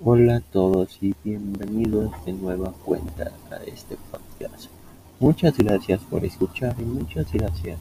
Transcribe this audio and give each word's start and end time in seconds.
Hola 0.00 0.36
a 0.36 0.40
todos 0.40 0.96
y 1.00 1.12
bienvenidos 1.24 2.12
de 2.24 2.32
nueva 2.32 2.72
cuenta 2.84 3.32
a 3.50 3.56
este 3.64 3.96
podcast. 4.12 4.70
Muchas 5.18 5.58
gracias 5.58 6.00
por 6.02 6.24
escuchar 6.24 6.76
y 6.78 6.84
muchas 6.84 7.32
gracias 7.32 7.80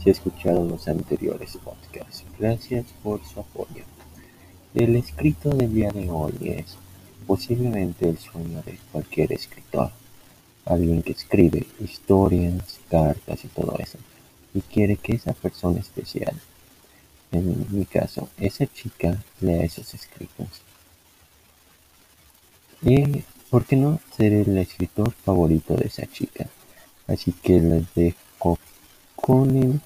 si 0.00 0.10
escucharon 0.10 0.68
los 0.68 0.86
anteriores 0.86 1.58
podcasts. 1.64 2.22
Gracias 2.38 2.86
por 3.02 3.20
su 3.24 3.40
apoyo. 3.40 3.82
El 4.74 4.94
escrito 4.94 5.50
del 5.50 5.74
día 5.74 5.90
de 5.90 6.08
hoy 6.08 6.34
es 6.42 6.76
posiblemente 7.26 8.08
el 8.08 8.18
sueño 8.18 8.62
de 8.62 8.78
cualquier 8.92 9.32
escritor. 9.32 9.90
Alguien 10.66 11.02
que 11.02 11.12
escribe 11.12 11.66
historias, 11.80 12.78
cartas 12.88 13.44
y 13.44 13.48
todo 13.48 13.76
eso. 13.80 13.98
Y 14.54 14.60
quiere 14.60 14.98
que 14.98 15.16
esa 15.16 15.32
persona 15.32 15.80
especial, 15.80 16.36
en 17.32 17.66
mi 17.70 17.84
caso, 17.86 18.28
esa 18.38 18.68
chica, 18.68 19.20
lea 19.40 19.64
esos 19.64 19.92
escritos. 19.94 20.62
Y, 22.82 23.22
¿por 23.50 23.64
qué 23.64 23.76
no 23.76 23.98
ser 24.16 24.32
el 24.32 24.58
escritor 24.58 25.12
favorito 25.12 25.74
de 25.74 25.86
esa 25.86 26.06
chica? 26.06 26.46
Así 27.06 27.32
que 27.32 27.60
les 27.60 27.94
dejo 27.94 28.58
con 29.14 29.56
el 29.56 29.80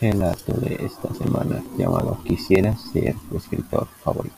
relato 0.00 0.54
de 0.54 0.74
esta 0.84 1.14
semana 1.14 1.62
llamado 1.76 2.22
Quisiera 2.24 2.76
ser 2.76 3.14
tu 3.28 3.36
escritor 3.36 3.86
favorito. 4.02 4.36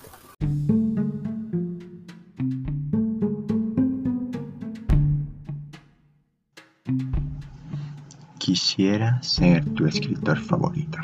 Quisiera 8.38 9.22
ser 9.22 9.64
tu 9.74 9.86
escritor 9.86 10.38
favorito. 10.38 10.98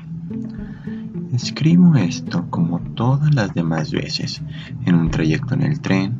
Escribo 1.33 1.95
esto 1.95 2.47
como 2.51 2.81
todas 2.95 3.35
las 3.35 3.55
demás 3.55 3.93
veces, 3.93 4.43
en 4.85 4.95
un 4.95 5.11
trayecto 5.11 5.55
en 5.55 5.63
el 5.63 5.81
tren, 5.81 6.19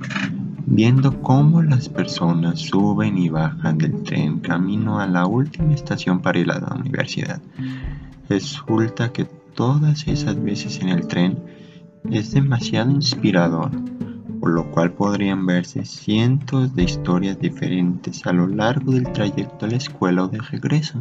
viendo 0.71 1.21
cómo 1.21 1.63
las 1.63 1.89
personas 1.89 2.61
suben 2.61 3.19
y 3.19 3.29
bajan 3.29 3.77
del 3.77 4.05
tren 4.05 4.39
camino 4.39 5.01
a 5.01 5.07
la 5.09 5.27
última 5.27 5.75
estación 5.75 6.23
para 6.23 6.39
ir 6.39 6.49
a 6.53 6.61
la 6.61 6.75
universidad. 6.77 7.43
Resulta 8.29 9.13
que 9.13 9.25
todas 9.25 10.07
esas 10.07 10.41
veces 10.41 10.81
en 10.81 10.91
el 10.91 11.09
tren 11.09 11.41
es 12.09 12.31
demasiado 12.31 12.93
inspirador, 12.93 13.73
por 14.39 14.51
lo 14.51 14.71
cual 14.71 14.93
podrían 14.93 15.45
verse 15.45 15.85
cientos 15.85 16.73
de 16.77 16.85
historias 16.85 17.41
diferentes 17.41 18.25
a 18.25 18.33
lo 18.33 18.47
largo 18.47 18.93
del 18.93 19.11
trayecto 19.11 19.67
a 19.67 19.71
la 19.71 19.77
escuela 19.77 20.23
o 20.23 20.29
de 20.29 20.39
regreso. 20.39 21.01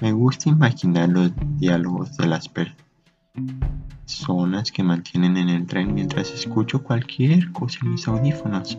Me 0.00 0.12
gusta 0.12 0.48
imaginar 0.48 1.08
los 1.08 1.32
diálogos 1.58 2.16
de 2.16 2.28
las 2.28 2.48
personas 2.48 2.83
que 4.72 4.82
mantienen 4.82 5.36
en 5.36 5.48
el 5.48 5.66
tren 5.66 5.94
mientras 5.94 6.30
escucho 6.30 6.82
cualquier 6.82 7.50
cosa 7.52 7.78
en 7.82 7.92
mis 7.92 8.06
audífonos. 8.06 8.78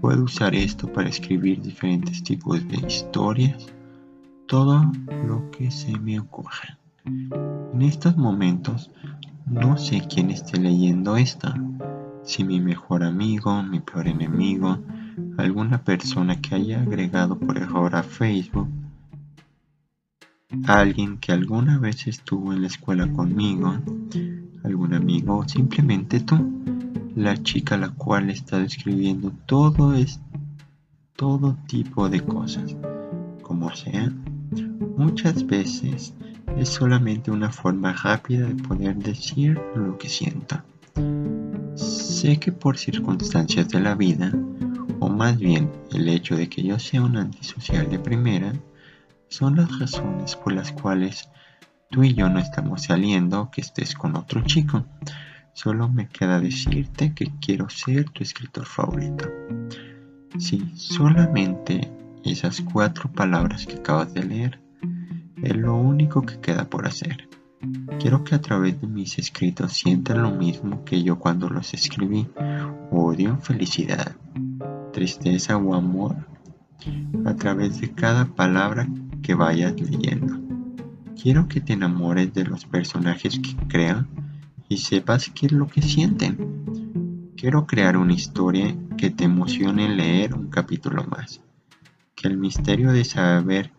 Puedo 0.00 0.24
usar 0.24 0.54
esto 0.54 0.92
para 0.92 1.08
escribir 1.08 1.62
diferentes 1.62 2.22
tipos 2.22 2.66
de 2.68 2.76
historias, 2.86 3.66
todo 4.46 4.82
lo 5.26 5.50
que 5.50 5.70
se 5.70 5.98
me 5.98 6.20
ocurra. 6.20 6.78
En 7.04 7.82
estos 7.82 8.16
momentos 8.16 8.90
no 9.46 9.76
sé 9.78 10.02
quién 10.08 10.30
esté 10.30 10.58
leyendo 10.58 11.16
esto, 11.16 11.54
si 12.22 12.44
mi 12.44 12.60
mejor 12.60 13.04
amigo, 13.04 13.62
mi 13.62 13.80
peor 13.80 14.08
enemigo, 14.08 14.78
alguna 15.38 15.82
persona 15.82 16.40
que 16.40 16.54
haya 16.54 16.82
agregado 16.82 17.38
por 17.38 17.56
error 17.56 17.94
a 17.94 18.02
Facebook 18.02 18.68
alguien 20.66 21.18
que 21.18 21.32
alguna 21.32 21.78
vez 21.78 22.06
estuvo 22.06 22.52
en 22.52 22.62
la 22.62 22.68
escuela 22.68 23.10
conmigo, 23.12 23.76
algún 24.64 24.94
amigo 24.94 25.38
o 25.38 25.48
simplemente 25.48 26.20
tú, 26.20 26.36
la 27.14 27.36
chica 27.42 27.74
a 27.74 27.78
la 27.78 27.90
cual 27.90 28.30
está 28.30 28.58
describiendo 28.58 29.30
todo 29.46 29.92
es 29.92 30.20
todo 31.16 31.56
tipo 31.66 32.08
de 32.08 32.20
cosas, 32.20 32.76
como 33.42 33.74
sea. 33.74 34.10
Muchas 34.96 35.46
veces 35.46 36.14
es 36.56 36.68
solamente 36.68 37.30
una 37.30 37.50
forma 37.50 37.92
rápida 37.92 38.46
de 38.46 38.54
poder 38.54 38.96
decir 38.96 39.60
lo 39.74 39.98
que 39.98 40.08
siento. 40.08 40.62
Sé 41.74 42.38
que 42.38 42.52
por 42.52 42.78
circunstancias 42.78 43.68
de 43.68 43.80
la 43.80 43.94
vida, 43.94 44.32
o 44.98 45.08
más 45.08 45.38
bien 45.38 45.70
el 45.92 46.08
hecho 46.08 46.36
de 46.36 46.48
que 46.48 46.62
yo 46.62 46.78
sea 46.78 47.02
un 47.02 47.16
antisocial 47.16 47.88
de 47.90 47.98
primera, 47.98 48.52
son 49.28 49.56
las 49.56 49.78
razones 49.78 50.36
por 50.36 50.52
las 50.52 50.72
cuales 50.72 51.28
tú 51.90 52.02
y 52.02 52.14
yo 52.14 52.28
no 52.28 52.38
estamos 52.38 52.84
saliendo 52.84 53.50
que 53.50 53.60
estés 53.60 53.94
con 53.94 54.16
otro 54.16 54.42
chico. 54.42 54.84
Solo 55.52 55.88
me 55.88 56.08
queda 56.08 56.40
decirte 56.40 57.14
que 57.14 57.32
quiero 57.40 57.68
ser 57.68 58.10
tu 58.10 58.22
escritor 58.22 58.64
favorito. 58.64 59.28
Si 60.38 60.72
solamente 60.76 61.90
esas 62.24 62.60
cuatro 62.60 63.10
palabras 63.10 63.66
que 63.66 63.76
acabas 63.76 64.14
de 64.14 64.24
leer 64.24 64.60
es 65.42 65.56
lo 65.56 65.76
único 65.76 66.22
que 66.22 66.40
queda 66.40 66.68
por 66.68 66.86
hacer. 66.86 67.28
Quiero 67.98 68.22
que 68.22 68.34
a 68.34 68.40
través 68.40 68.80
de 68.80 68.86
mis 68.86 69.18
escritos 69.18 69.72
sientas 69.72 70.16
lo 70.16 70.30
mismo 70.30 70.84
que 70.84 71.02
yo 71.02 71.18
cuando 71.18 71.48
los 71.48 71.74
escribí. 71.74 72.28
Odio, 72.90 73.38
felicidad, 73.38 74.14
tristeza 74.92 75.56
o 75.56 75.74
amor. 75.74 76.16
A 77.24 77.34
través 77.34 77.80
de 77.80 77.90
cada 77.90 78.26
palabra 78.26 78.86
que 79.22 79.34
vayas 79.34 79.80
leyendo. 79.80 80.38
Quiero 81.20 81.48
que 81.48 81.60
te 81.60 81.72
enamores 81.72 82.32
de 82.32 82.44
los 82.44 82.64
personajes 82.64 83.40
que 83.40 83.56
crean 83.68 84.08
y 84.68 84.78
sepas 84.78 85.30
qué 85.34 85.46
es 85.46 85.52
lo 85.52 85.66
que 85.66 85.82
sienten. 85.82 87.32
Quiero 87.36 87.66
crear 87.66 87.96
una 87.96 88.12
historia 88.12 88.76
que 88.96 89.10
te 89.10 89.24
emocione 89.24 89.88
leer 89.88 90.34
un 90.34 90.48
capítulo 90.48 91.04
más. 91.04 91.40
Que 92.14 92.28
el 92.28 92.36
misterio 92.36 92.92
de 92.92 93.04
saber 93.04 93.72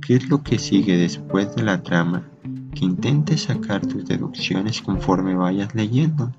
qué 0.00 0.16
es 0.16 0.28
lo 0.28 0.42
que 0.42 0.58
sigue 0.58 0.96
después 0.96 1.54
de 1.54 1.62
la 1.62 1.82
trama, 1.82 2.28
que 2.74 2.84
intentes 2.84 3.42
sacar 3.42 3.86
tus 3.86 4.06
deducciones 4.06 4.82
conforme 4.82 5.34
vayas 5.34 5.74
leyendo. 5.74 6.32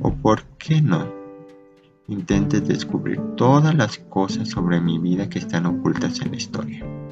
O 0.00 0.12
por 0.14 0.44
qué 0.58 0.80
no, 0.80 1.12
intentes 2.08 2.66
descubrir 2.66 3.20
todas 3.36 3.74
las 3.74 3.98
cosas 3.98 4.48
sobre 4.48 4.80
mi 4.80 4.98
vida 4.98 5.28
que 5.28 5.38
están 5.38 5.66
ocultas 5.66 6.20
en 6.20 6.30
la 6.30 6.36
historia. 6.36 7.03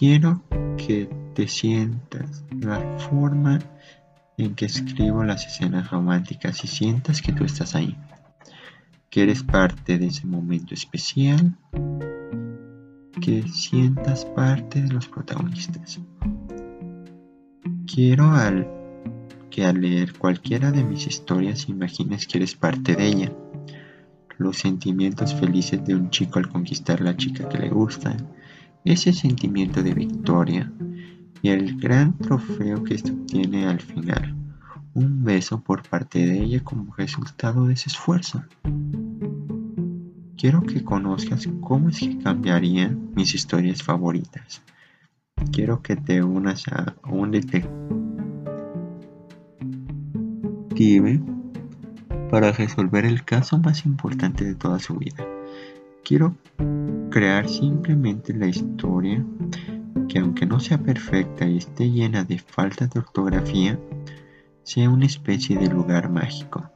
Quiero 0.00 0.42
que 0.78 1.10
te 1.34 1.46
sientas 1.46 2.42
la 2.58 2.80
forma 3.10 3.58
en 4.38 4.54
que 4.54 4.64
escribo 4.64 5.24
las 5.24 5.46
escenas 5.46 5.90
románticas 5.90 6.64
y 6.64 6.68
sientas 6.68 7.20
que 7.20 7.34
tú 7.34 7.44
estás 7.44 7.74
ahí, 7.74 7.94
que 9.10 9.24
eres 9.24 9.42
parte 9.42 9.98
de 9.98 10.06
ese 10.06 10.26
momento 10.26 10.72
especial, 10.72 11.54
que 13.20 13.46
sientas 13.46 14.24
parte 14.24 14.80
de 14.80 14.88
los 14.88 15.06
protagonistas. 15.06 16.00
Quiero 17.86 18.32
que 19.50 19.66
al 19.66 19.82
leer 19.82 20.14
cualquiera 20.16 20.72
de 20.72 20.82
mis 20.82 21.06
historias 21.06 21.68
imagines 21.68 22.26
que 22.26 22.38
eres 22.38 22.54
parte 22.54 22.96
de 22.96 23.06
ella. 23.06 23.32
Los 24.38 24.56
sentimientos 24.56 25.34
felices 25.34 25.84
de 25.84 25.94
un 25.94 26.08
chico 26.08 26.38
al 26.38 26.48
conquistar 26.48 27.02
la 27.02 27.14
chica 27.18 27.46
que 27.50 27.58
le 27.58 27.68
gusta, 27.68 28.16
ese 28.84 29.12
sentimiento 29.12 29.82
de 29.82 29.94
victoria 29.94 30.72
y 31.42 31.50
el 31.50 31.78
gran 31.78 32.16
trofeo 32.18 32.84
que 32.84 32.94
esto 32.94 33.12
obtiene 33.12 33.66
al 33.66 33.80
final, 33.80 34.34
un 34.94 35.24
beso 35.24 35.60
por 35.60 35.88
parte 35.88 36.24
de 36.26 36.42
ella 36.42 36.62
como 36.62 36.94
resultado 36.94 37.66
de 37.66 37.74
ese 37.74 37.88
esfuerzo. 37.88 38.44
Quiero 40.36 40.62
que 40.62 40.82
conozcas 40.82 41.48
cómo 41.60 41.90
es 41.90 42.00
que 42.00 42.18
cambiarían 42.18 43.10
mis 43.14 43.34
historias 43.34 43.82
favoritas. 43.82 44.62
Quiero 45.52 45.82
que 45.82 45.96
te 45.96 46.22
unas 46.22 46.66
a 46.68 46.94
un 47.04 47.30
detective 47.30 47.80
para 52.30 52.52
resolver 52.52 53.04
el 53.04 53.24
caso 53.24 53.58
más 53.58 53.84
importante 53.84 54.44
de 54.44 54.54
toda 54.54 54.78
su 54.78 54.96
vida. 54.96 55.26
Quiero 56.04 56.36
crear 57.10 57.48
simplemente 57.48 58.32
la 58.32 58.46
historia 58.46 59.24
que 60.08 60.20
aunque 60.20 60.46
no 60.46 60.60
sea 60.60 60.78
perfecta 60.78 61.44
y 61.44 61.58
esté 61.58 61.90
llena 61.90 62.24
de 62.24 62.38
faltas 62.38 62.90
de 62.90 63.00
ortografía, 63.00 63.78
sea 64.62 64.88
una 64.88 65.06
especie 65.06 65.58
de 65.58 65.68
lugar 65.68 66.08
mágico, 66.08 66.70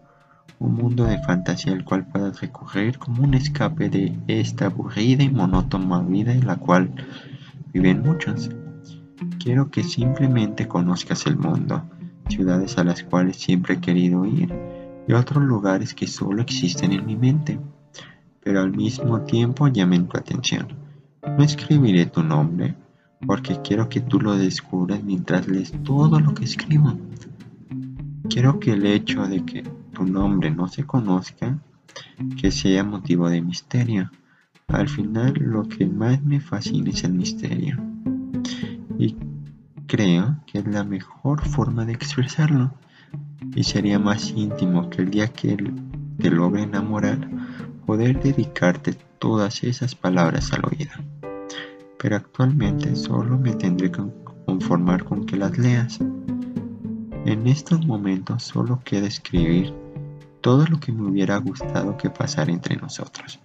un 0.59 0.75
mundo 0.75 1.05
de 1.05 1.19
fantasía 1.19 1.73
al 1.73 1.85
cual 1.85 2.07
puedas 2.09 2.41
recorrer 2.41 2.99
como 2.99 3.23
un 3.23 3.35
escape 3.35 3.89
de 3.89 4.17
esta 4.29 4.67
aburrida 4.67 5.23
y 5.23 5.31
monótona 5.31 6.01
vida 6.01 6.33
en 6.33 6.47
la 6.47 6.57
cual 6.57 6.93
viven 7.73 8.03
muchos. 8.03 8.51
Quiero 9.39 9.71
que 9.71 9.83
simplemente 9.83 10.67
conozcas 10.69 11.27
el 11.27 11.37
mundo, 11.37 11.85
ciudades 12.29 12.77
a 12.79 12.85
las 12.85 13.03
cuales 13.03 13.37
siempre 13.37 13.75
he 13.75 13.81
querido 13.81 14.25
ir 14.25 14.53
y 15.07 15.13
otros 15.13 15.45
lugares 15.45 15.95
que 15.95 16.07
solo 16.07 16.43
existen 16.43 16.93
en 16.93 17.07
mi 17.07 17.17
mente 17.17 17.59
pero 18.45 18.61
al 18.61 18.71
mismo 18.73 19.23
tiempo 19.23 19.69
llamen 19.69 20.07
tu 20.07 20.19
atención. 20.19 20.69
No 21.27 21.43
escribiré 21.43 22.07
tu 22.07 22.23
nombre 22.23 22.75
porque 23.27 23.61
quiero 23.63 23.89
que 23.89 24.01
tú 24.01 24.21
lo 24.21 24.37
descubras 24.37 25.03
mientras 25.03 25.49
lees 25.49 25.73
todo 25.83 26.21
lo 26.21 26.35
que 26.35 26.45
escribo. 26.45 26.99
Quiero 28.29 28.61
que 28.61 28.73
el 28.73 28.85
hecho 28.87 29.27
de 29.27 29.45
que 29.45 29.63
tu 29.93 30.05
nombre 30.05 30.51
no 30.51 30.69
se 30.69 30.85
conozca, 30.85 31.59
que 32.41 32.51
sea 32.51 32.85
motivo 32.85 33.31
de 33.31 33.41
misterio. 33.41 34.11
Al 34.69 34.89
final 34.89 35.35
lo 35.39 35.63
que 35.69 35.87
más 35.87 36.23
me 36.23 36.41
fascina 36.41 36.91
es 36.91 37.05
el 37.05 37.15
misterio. 37.15 37.79
Y 38.99 39.17
creo 39.87 40.37
que 40.47 40.59
es 40.59 40.67
la 40.67 40.85
mejor 40.85 41.45
forma 41.47 41.85
de 41.85 41.93
expresarlo. 41.93 42.75
Y 43.55 43.65
sería 43.65 43.99
más 43.99 44.31
íntimo 44.31 44.91
que 44.91 45.03
el 45.03 45.11
día 45.11 45.29
que 45.29 45.57
te 46.19 46.31
logre 46.31 46.63
enamorar, 46.63 47.29
poder 47.87 48.21
dedicarte 48.21 48.95
todas 49.19 49.63
esas 49.65 49.95
palabras 49.95 50.53
al 50.53 50.65
oído. 50.67 50.93
Pero 51.99 52.17
actualmente 52.17 52.95
solo 52.97 53.39
me 53.39 53.55
tendré 53.55 53.91
que 53.91 54.03
conformar 54.47 55.05
con 55.05 55.25
que 55.25 55.37
las 55.37 55.57
leas. 55.57 56.01
En 57.25 57.47
estos 57.47 57.87
momentos 57.87 58.43
solo 58.43 58.81
queda 58.85 59.07
escribir 59.07 59.73
todo 60.45 60.67
lo 60.67 60.79
que 60.79 60.93
me 60.93 61.09
hubiera 61.09 61.39
gustado 61.39 61.97
que 61.97 62.11
pasara 62.11 62.53
entre 62.53 62.77
nosotros. 62.77 63.41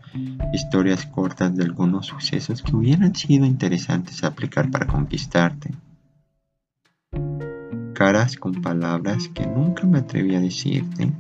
Historias 0.54 1.06
cortas 1.06 1.56
de 1.56 1.64
algunos 1.64 2.08
sucesos 2.08 2.62
que 2.62 2.76
hubieran 2.76 3.16
sido 3.16 3.46
interesantes 3.46 4.26
aplicar 4.26 4.70
para 4.70 4.86
conquistarte. 4.86 5.74
Caras 7.94 8.36
con 8.36 8.62
palabras 8.62 9.30
que 9.30 9.48
nunca 9.48 9.86
me 9.86 10.00
atreví 10.00 10.36
a 10.36 10.42
decirte. 10.42 11.14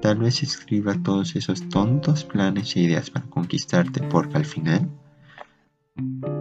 Tal 0.00 0.18
vez 0.18 0.42
escriba 0.42 0.94
todos 1.02 1.34
esos 1.34 1.68
tontos 1.68 2.24
planes 2.24 2.76
e 2.76 2.80
ideas 2.80 3.10
para 3.10 3.26
conquistarte 3.26 4.00
porque 4.02 4.36
al 4.36 4.44
final 4.44 4.88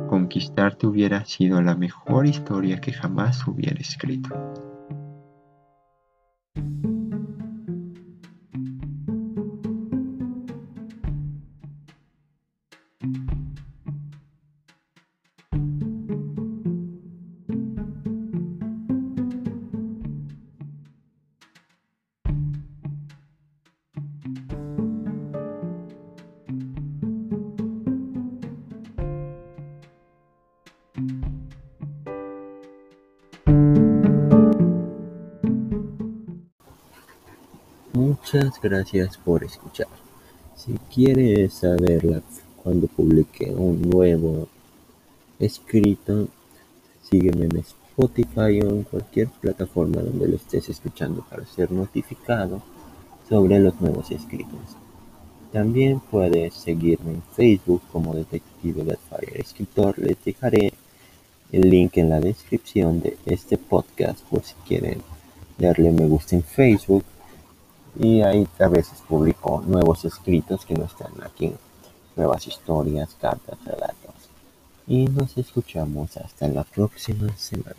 conquistarte 0.07 0.85
hubiera 0.85 1.25
sido 1.25 1.61
la 1.61 1.75
mejor 1.75 2.27
historia 2.27 2.79
que 2.79 2.93
jamás 2.93 3.47
hubiera 3.47 3.79
escrito. 3.79 4.29
Muchas 38.19 38.59
gracias 38.61 39.17
por 39.17 39.43
escuchar. 39.43 39.87
Si 40.55 40.73
quieres 40.93 41.53
saber 41.53 42.23
cuando 42.61 42.87
publique 42.87 43.51
un 43.51 43.81
nuevo 43.81 44.47
escrito, 45.39 46.27
sígueme 47.09 47.45
en 47.45 47.57
Spotify 47.57 48.59
o 48.61 48.69
en 48.69 48.83
cualquier 48.83 49.29
plataforma 49.29 50.01
donde 50.01 50.27
lo 50.27 50.35
estés 50.35 50.67
escuchando 50.67 51.23
para 51.29 51.45
ser 51.45 51.71
notificado 51.71 52.61
sobre 53.29 53.59
los 53.59 53.79
nuevos 53.79 54.09
escritos. 54.11 54.75
También 55.53 55.99
puedes 55.99 56.53
seguirme 56.55 57.11
en 57.11 57.23
Facebook 57.35 57.81
como 57.91 58.15
Detective 58.15 58.83
Deadfire 58.83 59.39
Escritor. 59.39 59.97
Les 59.99 60.17
dejaré 60.25 60.73
el 61.51 61.69
link 61.69 61.97
en 61.97 62.09
la 62.09 62.19
descripción 62.19 62.99
de 62.99 63.15
este 63.25 63.57
podcast 63.57 64.21
por 64.23 64.43
si 64.43 64.55
quieren 64.67 65.01
darle 65.57 65.91
me 65.91 66.07
gusta 66.07 66.35
en 66.35 66.43
Facebook 66.43 67.05
y 67.95 68.21
ahí 68.21 68.47
a 68.59 68.67
veces 68.67 69.01
publico 69.07 69.63
nuevos 69.65 70.05
escritos 70.05 70.65
que 70.65 70.75
no 70.75 70.85
están 70.85 71.11
aquí, 71.23 71.53
nuevas 72.15 72.45
historias, 72.47 73.15
cartas, 73.19 73.57
relatos. 73.65 74.15
Y 74.87 75.05
nos 75.05 75.37
escuchamos 75.37 76.15
hasta 76.17 76.47
la 76.47 76.63
próxima 76.63 77.35
semana. 77.37 77.75